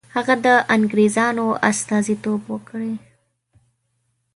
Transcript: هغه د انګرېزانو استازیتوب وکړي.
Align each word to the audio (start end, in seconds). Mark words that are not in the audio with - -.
هغه 0.15 0.35
د 0.45 0.47
انګرېزانو 0.75 1.45
استازیتوب 1.69 2.41
وکړي. 2.53 2.93